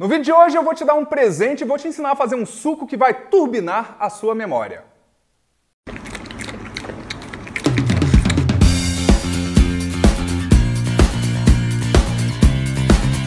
No 0.00 0.08
vídeo 0.08 0.24
de 0.24 0.32
hoje 0.32 0.56
eu 0.56 0.62
vou 0.62 0.72
te 0.72 0.82
dar 0.82 0.94
um 0.94 1.04
presente 1.04 1.60
e 1.60 1.66
vou 1.66 1.76
te 1.76 1.86
ensinar 1.86 2.12
a 2.12 2.16
fazer 2.16 2.34
um 2.34 2.46
suco 2.46 2.86
que 2.86 2.96
vai 2.96 3.12
turbinar 3.12 3.96
a 4.00 4.08
sua 4.08 4.34
memória. 4.34 4.82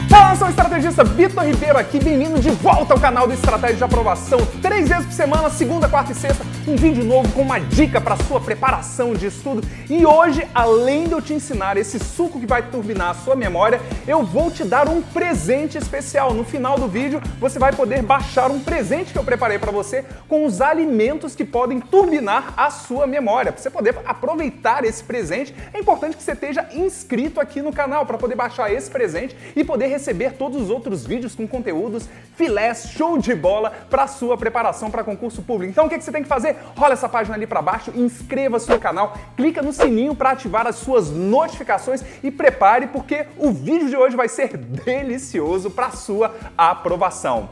Fala, 0.10 0.36
sou 0.36 0.48
o 0.48 0.50
estrategista 0.74 1.04
Vitor 1.04 1.44
Ribeiro 1.44 1.78
aqui, 1.78 2.00
bem-vindo 2.04 2.40
de 2.40 2.50
volta 2.50 2.96
ao 2.96 3.00
canal 3.00 3.28
do 3.28 3.34
Estratégia 3.34 3.76
de 3.76 3.84
Aprovação. 3.84 4.40
Três 4.60 4.90
vezes 4.90 5.06
por 5.06 5.14
semana, 5.14 5.50
segunda, 5.52 5.88
quarta 5.88 6.14
e 6.14 6.16
sexta, 6.16 6.44
um 6.68 6.76
vídeo 6.76 7.04
novo 7.04 7.32
com 7.34 7.44
uma 7.44 7.60
dica 7.60 8.02
para 8.02 8.18
sua 8.18 8.42
preparação 8.42 9.14
de 9.14 9.28
estudo. 9.28 9.62
E 9.88 10.04
hoje, 10.04 10.48
além 10.56 11.04
de 11.04 11.12
eu 11.12 11.22
te 11.22 11.32
ensinar 11.32 11.78
esse 11.78 12.00
suco 12.00 12.40
que 12.40 12.48
vai 12.48 12.64
turbinar 12.64 13.12
a 13.12 13.14
sua 13.14 13.36
memória, 13.36 13.80
eu 14.08 14.24
vou 14.24 14.50
te 14.50 14.64
dar 14.64 14.90
um 14.90 15.00
presente 15.00 15.78
especial. 15.78 16.34
No 16.34 16.44
final 16.44 16.80
do 16.80 16.88
vídeo, 16.88 17.22
você 17.40 17.60
vai 17.60 17.72
poder 17.72 18.02
baixar 18.02 18.50
um 18.50 18.60
presente 18.60 19.14
que 19.14 19.20
eu 19.20 19.24
preparei 19.24 19.60
para 19.60 19.72
você 19.72 20.04
com 20.28 20.44
os 20.44 20.60
alimentos 20.60 21.36
que 21.36 21.46
podem 21.46 21.80
turbinar 21.80 22.52
a 22.58 22.72
sua 22.72 23.06
memória. 23.06 23.52
Para 23.52 23.62
você 23.62 23.70
poder 23.70 23.96
aproveitar 24.06 24.84
esse 24.86 25.04
presente, 25.04 25.54
é 25.72 25.80
importante 25.80 26.18
que 26.18 26.24
você 26.24 26.32
esteja 26.32 26.68
inscrito 26.74 27.40
aqui 27.40 27.62
no 27.62 27.72
canal 27.72 28.08
para 28.08 28.18
poder 28.18 28.36
baixar 28.36 28.74
esse 28.74 28.90
presente 28.90 29.36
e 29.56 29.64
poder 29.64 29.86
receber 29.86 30.34
todos 30.34 30.63
os 30.64 30.70
outros 30.70 31.06
vídeos 31.06 31.36
com 31.36 31.48
conteúdos 31.48 32.10
filés, 32.36 32.90
show 32.90 33.18
de 33.18 33.36
bola 33.36 33.72
para 33.90 34.08
sua 34.08 34.38
preparação 34.38 34.90
para 34.90 35.04
concurso 35.04 35.42
público. 35.42 35.72
Então 35.72 35.86
o 35.86 35.90
que, 35.90 35.98
que 35.98 36.04
você 36.04 36.12
tem 36.12 36.24
que 36.24 36.30
fazer? 36.30 36.56
Rola 36.76 36.94
essa 36.94 37.08
página 37.10 37.36
ali 37.36 37.46
para 37.46 37.62
baixo, 37.62 37.92
inscreva-se 37.96 38.70
no 38.70 38.80
canal, 38.80 39.16
clica 39.38 39.62
no 39.62 39.72
sininho 39.72 40.16
para 40.16 40.32
ativar 40.32 40.66
as 40.66 40.78
suas 40.78 41.12
notificações 41.12 42.04
e 42.24 42.32
prepare 42.32 42.88
porque 42.88 43.28
o 43.38 43.52
vídeo 43.52 43.90
de 43.90 43.96
hoje 43.96 44.16
vai 44.16 44.28
ser 44.28 44.58
delicioso 44.58 45.70
para 45.70 45.92
sua 45.92 46.34
aprovação. 46.58 47.50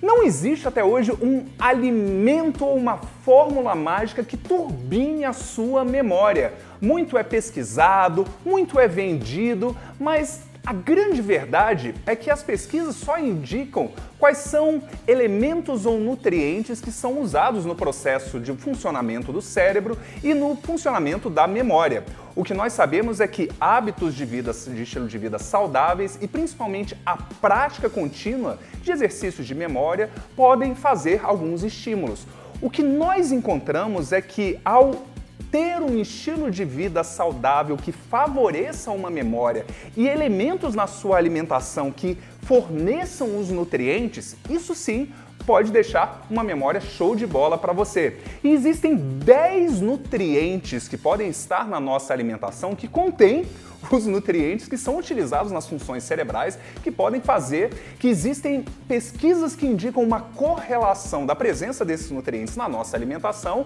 Não 0.00 0.22
existe 0.22 0.68
até 0.68 0.84
hoje 0.84 1.10
um 1.20 1.46
alimento 1.58 2.64
ou 2.64 2.76
uma 2.76 2.98
fórmula 3.24 3.74
mágica 3.74 4.22
que 4.22 4.36
turbine 4.36 5.24
a 5.24 5.32
sua 5.32 5.84
memória. 5.84 6.54
Muito 6.80 7.18
é 7.18 7.24
pesquisado, 7.24 8.24
muito 8.44 8.78
é 8.78 8.86
vendido, 8.86 9.76
mas 9.98 10.42
a 10.68 10.72
grande 10.74 11.22
verdade 11.22 11.94
é 12.04 12.14
que 12.14 12.30
as 12.30 12.42
pesquisas 12.42 12.94
só 12.94 13.18
indicam 13.18 13.90
quais 14.18 14.36
são 14.36 14.82
elementos 15.06 15.86
ou 15.86 15.98
nutrientes 15.98 16.78
que 16.78 16.92
são 16.92 17.22
usados 17.22 17.64
no 17.64 17.74
processo 17.74 18.38
de 18.38 18.52
funcionamento 18.52 19.32
do 19.32 19.40
cérebro 19.40 19.96
e 20.22 20.34
no 20.34 20.54
funcionamento 20.56 21.30
da 21.30 21.46
memória. 21.46 22.04
O 22.36 22.44
que 22.44 22.52
nós 22.52 22.74
sabemos 22.74 23.18
é 23.18 23.26
que 23.26 23.50
hábitos 23.58 24.14
de 24.14 24.26
vida, 24.26 24.52
de 24.52 24.82
estilo 24.82 25.08
de 25.08 25.16
vida 25.16 25.38
saudáveis 25.38 26.18
e 26.20 26.28
principalmente 26.28 26.94
a 27.06 27.16
prática 27.16 27.88
contínua 27.88 28.58
de 28.82 28.92
exercícios 28.92 29.46
de 29.46 29.54
memória 29.54 30.10
podem 30.36 30.74
fazer 30.74 31.22
alguns 31.24 31.62
estímulos. 31.62 32.26
O 32.60 32.68
que 32.68 32.82
nós 32.82 33.32
encontramos 33.32 34.12
é 34.12 34.20
que 34.20 34.60
ao 34.62 35.06
ter 35.50 35.82
um 35.82 35.98
estilo 35.98 36.50
de 36.50 36.64
vida 36.64 37.02
saudável 37.02 37.76
que 37.76 37.92
favoreça 37.92 38.90
uma 38.90 39.10
memória 39.10 39.64
e 39.96 40.06
elementos 40.06 40.74
na 40.74 40.86
sua 40.86 41.16
alimentação 41.16 41.90
que 41.90 42.18
forneçam 42.42 43.38
os 43.38 43.50
nutrientes, 43.50 44.36
isso 44.48 44.74
sim 44.74 45.12
pode 45.48 45.72
deixar 45.72 46.26
uma 46.30 46.44
memória 46.44 46.78
show 46.78 47.16
de 47.16 47.26
bola 47.26 47.56
para 47.56 47.72
você. 47.72 48.18
E 48.44 48.50
existem 48.50 48.94
10 48.94 49.80
nutrientes 49.80 50.86
que 50.86 50.96
podem 50.98 51.30
estar 51.30 51.66
na 51.66 51.80
nossa 51.80 52.12
alimentação 52.12 52.74
que 52.74 52.86
contêm 52.86 53.46
os 53.90 54.04
nutrientes 54.04 54.68
que 54.68 54.76
são 54.76 54.98
utilizados 54.98 55.50
nas 55.50 55.66
funções 55.66 56.04
cerebrais, 56.04 56.58
que 56.82 56.90
podem 56.90 57.22
fazer 57.22 57.72
que 57.98 58.08
existem 58.08 58.62
pesquisas 58.86 59.56
que 59.56 59.66
indicam 59.66 60.02
uma 60.02 60.20
correlação 60.20 61.24
da 61.24 61.34
presença 61.34 61.82
desses 61.82 62.10
nutrientes 62.10 62.54
na 62.54 62.68
nossa 62.68 62.94
alimentação 62.94 63.64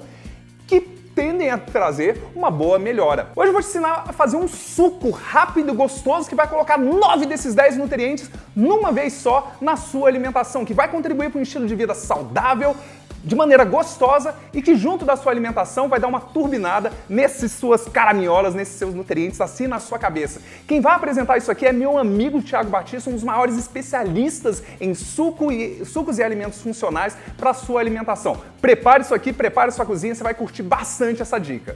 que 0.68 1.01
tendem 1.14 1.50
a 1.50 1.58
trazer 1.58 2.22
uma 2.34 2.50
boa 2.50 2.78
melhora. 2.78 3.30
Hoje 3.36 3.48
eu 3.48 3.52
vou 3.52 3.62
te 3.62 3.68
ensinar 3.68 4.04
a 4.08 4.12
fazer 4.12 4.36
um 4.36 4.48
suco 4.48 5.10
rápido 5.10 5.72
e 5.72 5.76
gostoso 5.76 6.28
que 6.28 6.34
vai 6.34 6.48
colocar 6.48 6.78
9 6.78 7.26
desses 7.26 7.54
10 7.54 7.76
nutrientes 7.76 8.30
numa 8.54 8.92
vez 8.92 9.12
só 9.14 9.52
na 9.60 9.76
sua 9.76 10.08
alimentação, 10.08 10.64
que 10.64 10.74
vai 10.74 10.88
contribuir 10.88 11.30
para 11.30 11.38
um 11.38 11.42
estilo 11.42 11.66
de 11.66 11.74
vida 11.74 11.94
saudável, 11.94 12.76
de 13.24 13.34
maneira 13.34 13.64
gostosa 13.64 14.34
e 14.52 14.60
que 14.60 14.74
junto 14.74 15.04
da 15.04 15.16
sua 15.16 15.32
alimentação 15.32 15.88
vai 15.88 16.00
dar 16.00 16.08
uma 16.08 16.20
turbinada 16.20 16.92
nessas 17.08 17.52
suas 17.52 17.86
caraminholas, 17.88 18.54
nesses 18.54 18.74
seus 18.74 18.94
nutrientes 18.94 19.40
assim 19.40 19.66
na 19.66 19.78
sua 19.78 19.98
cabeça. 19.98 20.40
Quem 20.66 20.80
vai 20.80 20.94
apresentar 20.94 21.36
isso 21.36 21.50
aqui 21.50 21.66
é 21.66 21.72
meu 21.72 21.98
amigo 21.98 22.42
Thiago 22.42 22.70
Batista, 22.70 23.10
um 23.10 23.14
dos 23.14 23.24
maiores 23.24 23.56
especialistas 23.56 24.62
em 24.80 24.94
suco 24.94 25.52
e, 25.52 25.84
sucos 25.84 26.18
e 26.18 26.22
alimentos 26.22 26.60
funcionais 26.60 27.16
para 27.36 27.50
a 27.50 27.54
sua 27.54 27.80
alimentação. 27.80 28.40
Prepare 28.60 29.02
isso 29.02 29.14
aqui, 29.14 29.32
prepare 29.32 29.70
sua 29.70 29.86
cozinha, 29.86 30.14
você 30.14 30.22
vai 30.22 30.34
curtir 30.34 30.62
bastante 30.62 31.22
essa 31.22 31.38
dica. 31.38 31.74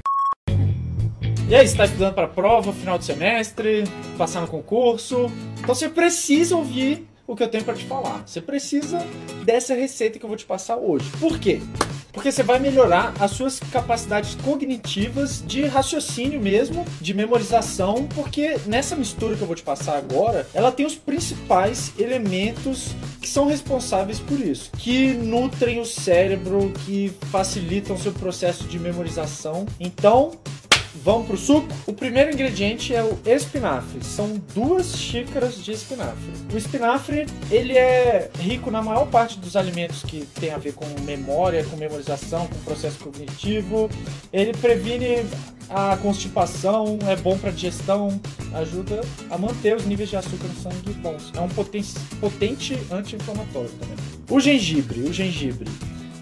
E 1.48 1.54
aí, 1.54 1.64
está 1.64 1.84
estudando 1.84 2.12
para 2.12 2.26
prova, 2.26 2.72
final 2.72 2.98
de 2.98 3.04
semestre, 3.04 3.84
passar 4.18 4.40
no 4.40 4.48
concurso? 4.48 5.30
Então 5.60 5.72
você 5.74 5.88
precisa 5.88 6.56
ouvir 6.56 7.06
o 7.26 7.34
que 7.34 7.42
eu 7.42 7.48
tenho 7.48 7.64
para 7.64 7.74
te 7.74 7.84
falar. 7.84 8.22
Você 8.26 8.40
precisa 8.40 8.98
dessa 9.44 9.74
receita 9.74 10.18
que 10.18 10.24
eu 10.24 10.28
vou 10.28 10.36
te 10.36 10.44
passar 10.44 10.76
hoje. 10.76 11.10
Por 11.18 11.38
quê? 11.38 11.60
Porque 12.12 12.32
você 12.32 12.42
vai 12.42 12.58
melhorar 12.58 13.12
as 13.20 13.32
suas 13.32 13.60
capacidades 13.60 14.36
cognitivas 14.36 15.44
de 15.46 15.66
raciocínio 15.66 16.40
mesmo, 16.40 16.82
de 16.98 17.12
memorização, 17.12 18.08
porque 18.14 18.56
nessa 18.64 18.96
mistura 18.96 19.36
que 19.36 19.42
eu 19.42 19.46
vou 19.46 19.54
te 19.54 19.62
passar 19.62 19.98
agora, 19.98 20.48
ela 20.54 20.72
tem 20.72 20.86
os 20.86 20.94
principais 20.94 21.92
elementos 21.98 22.94
que 23.20 23.28
são 23.28 23.46
responsáveis 23.46 24.18
por 24.18 24.40
isso, 24.40 24.70
que 24.78 25.12
nutrem 25.12 25.78
o 25.78 25.84
cérebro, 25.84 26.72
que 26.86 27.12
facilitam 27.30 27.96
o 27.96 27.98
seu 27.98 28.12
processo 28.12 28.64
de 28.64 28.78
memorização. 28.78 29.66
Então, 29.78 30.32
Vamos 31.02 31.26
pro 31.26 31.36
suco? 31.36 31.68
O 31.86 31.92
primeiro 31.92 32.32
ingrediente 32.32 32.94
é 32.94 33.02
o 33.02 33.18
espinafre. 33.24 34.04
São 34.04 34.40
duas 34.54 34.96
xícaras 34.96 35.62
de 35.62 35.72
espinafre. 35.72 36.32
O 36.52 36.56
espinafre, 36.56 37.26
ele 37.50 37.76
é 37.76 38.30
rico 38.38 38.70
na 38.70 38.82
maior 38.82 39.06
parte 39.06 39.38
dos 39.38 39.56
alimentos 39.56 40.02
que 40.02 40.26
tem 40.40 40.50
a 40.52 40.58
ver 40.58 40.72
com 40.72 40.84
memória, 41.02 41.64
com 41.64 41.76
memorização, 41.76 42.46
com 42.46 42.58
processo 42.60 42.98
cognitivo. 42.98 43.88
Ele 44.32 44.52
previne 44.52 45.24
a 45.68 45.96
constipação, 45.96 46.98
é 47.08 47.16
bom 47.16 47.36
para 47.36 47.50
digestão, 47.50 48.20
ajuda 48.54 49.00
a 49.30 49.38
manter 49.38 49.76
os 49.76 49.84
níveis 49.84 50.08
de 50.08 50.16
açúcar 50.16 50.48
no 50.48 50.60
sangue 50.60 50.92
bons. 50.94 51.32
É 51.36 51.40
um 51.40 51.48
potente, 51.48 51.94
potente 52.20 52.78
anti-inflamatório 52.90 53.70
também. 53.70 53.96
O 54.28 54.40
gengibre, 54.40 55.00
o 55.00 55.12
gengibre 55.12 55.70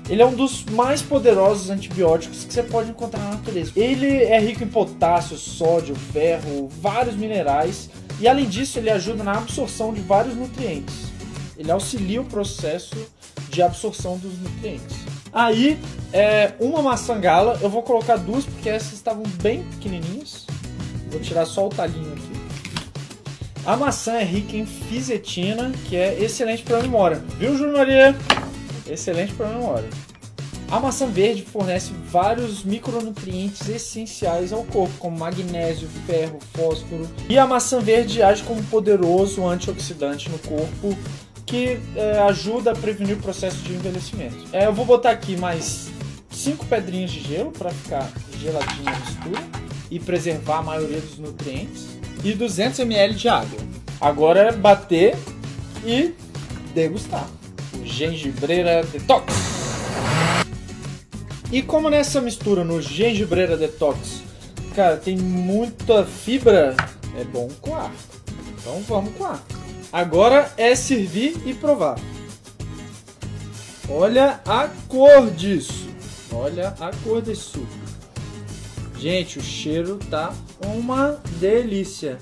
ele 0.08 0.20
é 0.20 0.26
um 0.26 0.34
dos 0.34 0.64
mais 0.64 1.00
poderosos 1.00 1.70
antibióticos 1.70 2.44
que 2.44 2.52
você 2.52 2.62
pode 2.62 2.90
encontrar 2.90 3.20
na 3.20 3.30
natureza. 3.30 3.72
Ele 3.74 4.06
é 4.06 4.38
rico 4.38 4.62
em 4.62 4.68
potássio, 4.68 5.36
sódio, 5.36 5.94
ferro, 5.94 6.68
vários 6.80 7.16
minerais 7.16 7.88
e 8.20 8.28
além 8.28 8.46
disso 8.46 8.78
ele 8.78 8.90
ajuda 8.90 9.24
na 9.24 9.32
absorção 9.32 9.92
de 9.94 10.00
vários 10.00 10.36
nutrientes. 10.36 10.94
Ele 11.56 11.70
auxilia 11.70 12.20
o 12.20 12.24
processo 12.24 12.96
de 13.48 13.62
absorção 13.62 14.18
dos 14.18 14.38
nutrientes. 14.38 14.96
Aí, 15.32 15.78
é, 16.12 16.52
uma 16.60 16.82
maçã 16.82 17.18
gala, 17.18 17.58
eu 17.62 17.70
vou 17.70 17.82
colocar 17.82 18.16
duas 18.16 18.44
porque 18.44 18.68
essas 18.68 18.92
estavam 18.92 19.24
bem 19.42 19.62
pequenininhas. 19.62 20.46
Vou 21.10 21.20
tirar 21.20 21.46
só 21.46 21.66
o 21.66 21.70
talinho 21.70 22.12
aqui. 22.12 22.44
A 23.64 23.76
maçã 23.76 24.14
é 24.14 24.24
rica 24.24 24.56
em 24.56 24.66
fisetina, 24.66 25.72
que 25.88 25.96
é 25.96 26.22
excelente 26.22 26.62
para 26.62 26.78
a 26.78 26.82
memória. 26.82 27.22
Viu, 27.38 27.56
Júnior 27.56 27.78
Maria? 27.78 28.14
Excelente 28.86 29.32
para 29.34 29.48
a 29.48 29.52
memória. 29.52 29.88
A 30.70 30.80
maçã 30.80 31.06
verde 31.06 31.42
fornece 31.42 31.92
vários 32.10 32.64
micronutrientes 32.64 33.68
essenciais 33.68 34.52
ao 34.52 34.64
corpo, 34.64 34.94
como 34.98 35.18
magnésio, 35.18 35.88
ferro, 36.06 36.38
fósforo. 36.54 37.08
E 37.28 37.38
a 37.38 37.46
maçã 37.46 37.80
verde 37.80 38.22
age 38.22 38.42
como 38.42 38.60
um 38.60 38.64
poderoso 38.64 39.46
antioxidante 39.46 40.28
no 40.28 40.38
corpo 40.38 40.96
que 41.46 41.78
é, 41.94 42.18
ajuda 42.20 42.72
a 42.72 42.74
prevenir 42.74 43.16
o 43.16 43.20
processo 43.20 43.58
de 43.58 43.74
envelhecimento. 43.74 44.36
É, 44.52 44.66
eu 44.66 44.72
vou 44.72 44.84
botar 44.84 45.10
aqui 45.10 45.36
mais 45.36 45.90
5 46.30 46.64
pedrinhas 46.66 47.10
de 47.10 47.20
gelo 47.20 47.52
para 47.52 47.70
ficar 47.70 48.10
geladinha 48.40 48.90
a 48.90 48.98
mistura 48.98 49.42
e 49.90 50.00
preservar 50.00 50.58
a 50.58 50.62
maioria 50.62 51.00
dos 51.00 51.18
nutrientes. 51.18 51.86
E 52.24 52.32
200 52.32 52.80
ml 52.80 53.14
de 53.14 53.28
água. 53.28 53.58
Agora 54.00 54.40
é 54.40 54.52
bater 54.52 55.14
e 55.84 56.14
degustar 56.74 57.28
gengibreira 57.84 58.82
detox. 58.84 59.32
E 61.50 61.62
como 61.62 61.88
nessa 61.88 62.20
mistura 62.20 62.64
no 62.64 62.80
gengibreira 62.80 63.56
detox, 63.56 64.22
cara, 64.74 64.96
tem 64.96 65.16
muita 65.16 66.04
fibra, 66.04 66.76
é 67.18 67.24
bom 67.24 67.48
com 67.60 67.74
ar. 67.74 67.92
Então 68.58 68.80
vamos 68.88 69.14
com 69.14 69.24
ar. 69.24 69.42
Agora 69.92 70.52
é 70.56 70.74
servir 70.74 71.36
e 71.46 71.54
provar. 71.54 71.98
Olha 73.88 74.40
a 74.46 74.68
cor 74.88 75.30
disso. 75.30 75.88
Olha 76.32 76.74
a 76.80 76.90
cor 77.04 77.20
desse 77.20 77.42
suco. 77.42 77.66
Gente, 78.98 79.38
o 79.38 79.42
cheiro 79.42 79.98
tá 80.10 80.32
uma 80.64 81.20
delícia. 81.38 82.18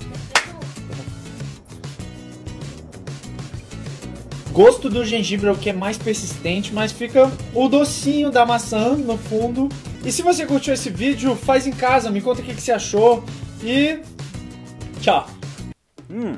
Gosto 4.52 4.90
do 4.90 5.02
gengibre 5.02 5.48
é 5.48 5.50
o 5.50 5.56
que 5.56 5.70
é 5.70 5.72
mais 5.72 5.96
persistente, 5.96 6.74
mas 6.74 6.92
fica 6.92 7.30
o 7.54 7.68
docinho 7.68 8.30
da 8.30 8.44
maçã 8.44 8.94
no 8.94 9.16
fundo. 9.16 9.68
E 10.04 10.12
se 10.12 10.20
você 10.20 10.44
curtiu 10.44 10.74
esse 10.74 10.90
vídeo, 10.90 11.34
faz 11.34 11.66
em 11.66 11.72
casa, 11.72 12.10
me 12.10 12.20
conta 12.20 12.42
o 12.42 12.44
que, 12.44 12.54
que 12.54 12.60
você 12.60 12.72
achou 12.72 13.24
e 13.64 14.00
tchau. 15.00 15.26
Hum. 16.10 16.36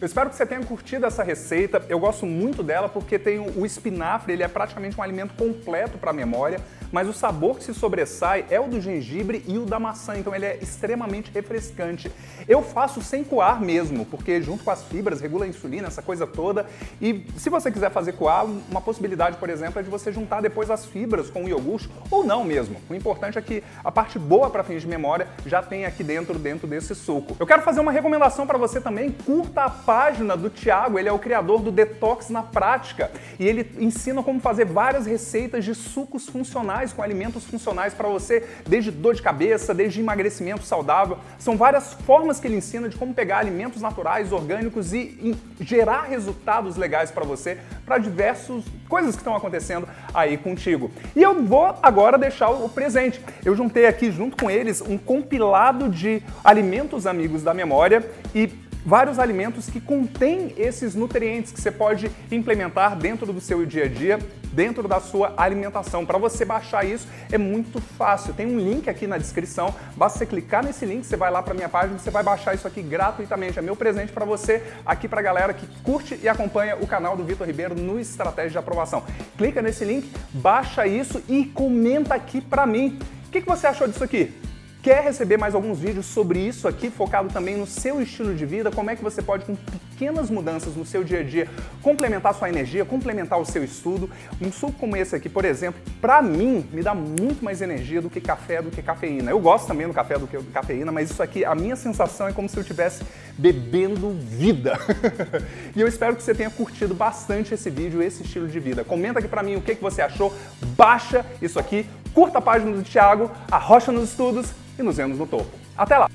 Eu 0.00 0.06
espero 0.06 0.30
que 0.30 0.36
você 0.36 0.46
tenha 0.46 0.62
curtido 0.62 1.06
essa 1.06 1.24
receita. 1.24 1.84
Eu 1.88 1.98
gosto 1.98 2.24
muito 2.24 2.62
dela 2.62 2.88
porque 2.88 3.18
tem 3.18 3.40
o 3.40 3.66
espinafre, 3.66 4.32
ele 4.32 4.44
é 4.44 4.48
praticamente 4.48 4.96
um 4.96 5.02
alimento 5.02 5.34
completo 5.34 5.98
para 5.98 6.10
a 6.10 6.14
memória 6.14 6.60
mas 6.92 7.08
o 7.08 7.12
sabor 7.12 7.56
que 7.56 7.64
se 7.64 7.74
sobressai 7.74 8.46
é 8.50 8.60
o 8.60 8.68
do 8.68 8.80
gengibre 8.80 9.44
e 9.46 9.58
o 9.58 9.64
da 9.64 9.78
maçã, 9.78 10.16
então 10.16 10.34
ele 10.34 10.46
é 10.46 10.58
extremamente 10.60 11.30
refrescante. 11.32 12.10
Eu 12.46 12.62
faço 12.62 13.02
sem 13.02 13.24
coar 13.24 13.60
mesmo, 13.60 14.04
porque 14.06 14.40
junto 14.40 14.64
com 14.64 14.70
as 14.70 14.82
fibras 14.84 15.20
regula 15.20 15.44
a 15.44 15.48
insulina, 15.48 15.88
essa 15.88 16.02
coisa 16.02 16.26
toda. 16.26 16.66
E 17.00 17.26
se 17.36 17.50
você 17.50 17.70
quiser 17.70 17.90
fazer 17.90 18.12
coar, 18.12 18.44
uma 18.44 18.80
possibilidade, 18.80 19.36
por 19.36 19.50
exemplo, 19.50 19.80
é 19.80 19.82
de 19.82 19.90
você 19.90 20.12
juntar 20.12 20.40
depois 20.40 20.70
as 20.70 20.86
fibras 20.86 21.30
com 21.30 21.44
o 21.44 21.48
iogurte 21.48 21.90
ou 22.10 22.24
não 22.24 22.44
mesmo. 22.44 22.76
O 22.88 22.94
importante 22.94 23.38
é 23.38 23.42
que 23.42 23.62
a 23.84 23.90
parte 23.90 24.18
boa 24.18 24.50
para 24.50 24.64
fins 24.64 24.82
de 24.82 24.88
memória 24.88 25.28
já 25.46 25.62
tem 25.62 25.84
aqui 25.84 26.02
dentro 26.02 26.38
dentro 26.38 26.66
desse 26.66 26.94
suco. 26.94 27.36
Eu 27.38 27.46
quero 27.46 27.62
fazer 27.62 27.80
uma 27.80 27.92
recomendação 27.92 28.46
para 28.46 28.58
você 28.58 28.80
também, 28.80 29.10
curta 29.10 29.64
a 29.64 29.70
página 29.70 30.36
do 30.36 30.50
Thiago, 30.50 30.98
ele 30.98 31.08
é 31.08 31.12
o 31.12 31.18
criador 31.18 31.60
do 31.60 31.70
Detox 31.70 32.30
na 32.30 32.42
Prática 32.42 33.10
e 33.38 33.46
ele 33.46 33.70
ensina 33.78 34.22
como 34.22 34.40
fazer 34.40 34.64
várias 34.64 35.06
receitas 35.06 35.64
de 35.64 35.74
sucos 35.74 36.28
funcionais 36.28 36.77
com 36.92 37.02
alimentos 37.02 37.44
funcionais 37.44 37.92
para 37.92 38.08
você, 38.08 38.46
desde 38.66 38.90
dor 38.90 39.14
de 39.14 39.22
cabeça, 39.22 39.74
desde 39.74 40.00
emagrecimento 40.00 40.62
saudável. 40.62 41.18
São 41.38 41.56
várias 41.56 41.92
formas 41.92 42.38
que 42.38 42.46
ele 42.46 42.56
ensina 42.56 42.88
de 42.88 42.96
como 42.96 43.12
pegar 43.12 43.38
alimentos 43.38 43.82
naturais, 43.82 44.32
orgânicos 44.32 44.92
e 44.92 45.36
gerar 45.60 46.02
resultados 46.02 46.76
legais 46.76 47.10
para 47.10 47.24
você, 47.24 47.58
para 47.84 47.98
diversas 47.98 48.64
coisas 48.88 49.14
que 49.14 49.20
estão 49.20 49.34
acontecendo 49.34 49.88
aí 50.14 50.38
contigo. 50.38 50.90
E 51.14 51.22
eu 51.22 51.42
vou 51.42 51.74
agora 51.82 52.16
deixar 52.16 52.50
o 52.50 52.68
presente. 52.68 53.20
Eu 53.44 53.56
juntei 53.56 53.86
aqui 53.86 54.10
junto 54.10 54.36
com 54.36 54.50
eles 54.50 54.80
um 54.80 54.96
compilado 54.96 55.88
de 55.88 56.22
alimentos 56.44 57.06
amigos 57.06 57.42
da 57.42 57.52
memória 57.52 58.08
e 58.34 58.67
vários 58.88 59.18
alimentos 59.18 59.68
que 59.68 59.82
contêm 59.82 60.54
esses 60.56 60.94
nutrientes 60.94 61.52
que 61.52 61.60
você 61.60 61.70
pode 61.70 62.10
implementar 62.32 62.96
dentro 62.96 63.30
do 63.34 63.38
seu 63.38 63.66
dia 63.66 63.84
a 63.84 63.86
dia, 63.86 64.18
dentro 64.50 64.88
da 64.88 64.98
sua 64.98 65.34
alimentação. 65.36 66.06
Para 66.06 66.16
você 66.16 66.42
baixar 66.42 66.86
isso 66.86 67.06
é 67.30 67.36
muito 67.36 67.82
fácil. 67.82 68.32
Tem 68.32 68.46
um 68.46 68.58
link 68.58 68.88
aqui 68.88 69.06
na 69.06 69.18
descrição. 69.18 69.74
Basta 69.94 70.18
você 70.18 70.24
clicar 70.24 70.64
nesse 70.64 70.86
link, 70.86 71.04
você 71.04 71.18
vai 71.18 71.30
lá 71.30 71.42
para 71.42 71.52
minha 71.52 71.68
página, 71.68 71.98
você 71.98 72.10
vai 72.10 72.22
baixar 72.22 72.54
isso 72.54 72.66
aqui 72.66 72.80
gratuitamente. 72.80 73.58
É 73.58 73.62
meu 73.62 73.76
presente 73.76 74.10
para 74.10 74.24
você, 74.24 74.62
aqui 74.86 75.06
para 75.06 75.20
a 75.20 75.22
galera 75.22 75.52
que 75.52 75.66
curte 75.82 76.18
e 76.22 76.26
acompanha 76.26 76.74
o 76.80 76.86
canal 76.86 77.14
do 77.14 77.22
Vitor 77.22 77.46
Ribeiro 77.46 77.74
no 77.74 78.00
Estratégia 78.00 78.52
de 78.52 78.58
Aprovação. 78.58 79.04
Clica 79.36 79.60
nesse 79.60 79.84
link, 79.84 80.10
baixa 80.32 80.86
isso 80.86 81.22
e 81.28 81.44
comenta 81.44 82.14
aqui 82.14 82.40
para 82.40 82.64
mim. 82.66 82.98
O 83.26 83.30
que, 83.30 83.42
que 83.42 83.46
você 83.46 83.66
achou 83.66 83.86
disso 83.86 84.02
aqui? 84.02 84.47
Quer 84.88 85.04
receber 85.04 85.36
mais 85.36 85.54
alguns 85.54 85.80
vídeos 85.80 86.06
sobre 86.06 86.38
isso 86.38 86.66
aqui, 86.66 86.88
focado 86.88 87.28
também 87.28 87.58
no 87.58 87.66
seu 87.66 88.00
estilo 88.00 88.34
de 88.34 88.46
vida, 88.46 88.70
como 88.70 88.88
é 88.88 88.96
que 88.96 89.04
você 89.04 89.20
pode, 89.20 89.44
com 89.44 89.54
pequenas 89.54 90.30
mudanças 90.30 90.74
no 90.76 90.86
seu 90.86 91.04
dia 91.04 91.20
a 91.20 91.22
dia, 91.22 91.46
complementar 91.82 92.34
sua 92.34 92.48
energia, 92.48 92.86
complementar 92.86 93.38
o 93.38 93.44
seu 93.44 93.62
estudo. 93.62 94.08
Um 94.40 94.50
suco 94.50 94.72
como 94.72 94.96
esse 94.96 95.14
aqui, 95.14 95.28
por 95.28 95.44
exemplo, 95.44 95.78
para 96.00 96.22
mim, 96.22 96.66
me 96.72 96.82
dá 96.82 96.94
muito 96.94 97.44
mais 97.44 97.60
energia 97.60 98.00
do 98.00 98.08
que 98.08 98.18
café, 98.18 98.62
do 98.62 98.70
que 98.70 98.80
cafeína. 98.80 99.30
Eu 99.30 99.38
gosto 99.38 99.66
também 99.66 99.86
do 99.86 99.92
café 99.92 100.18
do 100.18 100.26
que 100.26 100.42
cafeína, 100.44 100.90
mas 100.90 101.10
isso 101.10 101.22
aqui, 101.22 101.44
a 101.44 101.54
minha 101.54 101.76
sensação 101.76 102.26
é 102.26 102.32
como 102.32 102.48
se 102.48 102.56
eu 102.56 102.62
estivesse 102.62 103.04
bebendo 103.36 104.16
vida. 104.18 104.78
e 105.76 105.82
eu 105.82 105.86
espero 105.86 106.16
que 106.16 106.22
você 106.22 106.34
tenha 106.34 106.48
curtido 106.48 106.94
bastante 106.94 107.52
esse 107.52 107.68
vídeo, 107.68 108.00
esse 108.00 108.22
estilo 108.22 108.48
de 108.48 108.58
vida. 108.58 108.84
Comenta 108.84 109.18
aqui 109.18 109.28
para 109.28 109.42
mim 109.42 109.54
o 109.54 109.60
que, 109.60 109.74
que 109.74 109.82
você 109.82 110.00
achou, 110.00 110.34
baixa 110.74 111.26
isso 111.42 111.58
aqui, 111.58 111.84
curta 112.14 112.38
a 112.38 112.40
página 112.40 112.74
do 112.74 112.82
Thiago, 112.82 113.30
arrocha 113.50 113.92
nos 113.92 114.08
estudos 114.08 114.50
e 114.78 114.82
nos 114.82 114.96
vemos 114.96 115.18
no 115.18 115.26
topo. 115.26 115.50
Até 115.76 115.98
lá! 115.98 116.10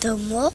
Tomou? 0.00 0.44